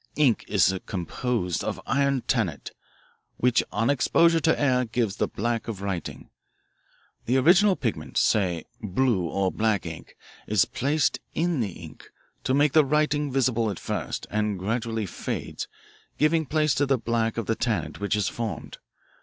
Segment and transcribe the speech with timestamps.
[0.15, 2.71] Ink is composed of iron tannate,
[3.37, 6.31] which on exposure to air gives the black of writing.
[7.27, 10.17] The original pigment say blue or blue black ink
[10.47, 12.09] is placed in the ink,
[12.45, 15.67] to make the writing visible at first, and gradually fades,
[16.17, 18.79] giving place to the black of the tannate which is formed.